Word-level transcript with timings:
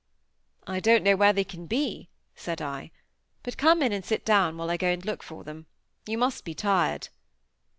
"I 0.65 0.79
don't 0.79 1.03
know 1.03 1.15
where 1.15 1.31
they 1.31 1.43
can 1.43 1.67
be," 1.67 2.09
said 2.33 2.59
I. 2.59 2.89
"But 3.43 3.55
come 3.59 3.83
in 3.83 3.91
and 3.91 4.03
sit 4.03 4.25
down 4.25 4.57
while 4.57 4.71
I 4.71 4.77
go 4.77 4.87
and 4.87 5.05
look 5.05 5.21
for 5.21 5.43
them. 5.43 5.67
You 6.07 6.17
must 6.17 6.43
be 6.43 6.55
tired." 6.55 7.09